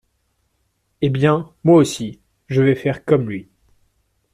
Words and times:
Eh 1.01 1.11
bien, 1.11 1.53
moi 1.63 1.75
aussi, 1.77 2.19
je 2.47 2.63
vais 2.63 2.73
faire 2.73 3.05
comme 3.05 3.29
lui. 3.29 3.51